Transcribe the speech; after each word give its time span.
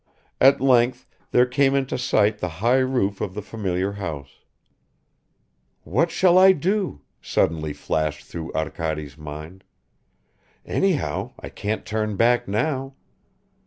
At 0.39 0.59
length 0.59 1.05
there 1.29 1.45
came 1.45 1.75
into 1.75 1.95
sight 1.95 2.39
the 2.39 2.47
high 2.57 2.79
roof 2.79 3.21
of 3.21 3.35
the 3.35 3.41
familiar 3.43 3.91
house... 3.91 4.39
"What 5.83 6.09
shall 6.09 6.39
I 6.39 6.53
do?" 6.53 7.01
suddenly 7.21 7.71
flashed 7.71 8.25
through 8.25 8.51
Arkady's 8.53 9.15
mind. 9.15 9.63
"Anyhow, 10.65 11.33
I 11.39 11.49
can't 11.49 11.85
turn 11.85 12.15
back 12.15 12.47
now!" 12.47 12.95